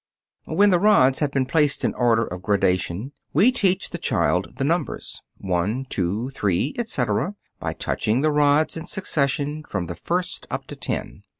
When 0.45 0.71
the 0.71 0.79
rods 0.79 1.19
have 1.19 1.29
been 1.29 1.45
placed 1.45 1.85
in 1.85 1.93
order 1.93 2.25
of 2.25 2.41
gradation, 2.41 3.11
we 3.33 3.51
teach 3.51 3.91
the 3.91 3.99
child 3.99 4.57
the 4.57 4.63
numbers: 4.63 5.21
one, 5.37 5.83
two, 5.89 6.31
three, 6.31 6.73
etc., 6.79 7.35
by 7.59 7.73
touching 7.73 8.21
the 8.21 8.31
rods 8.31 8.75
in 8.75 8.87
succession, 8.87 9.63
from 9.69 9.85
the 9.85 9.93
first 9.93 10.47
up 10.49 10.65
to 10.69 10.75
ten. 10.75 11.21